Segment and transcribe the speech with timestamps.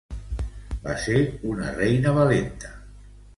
[0.87, 1.17] Va ser
[1.51, 2.73] una reina valenta.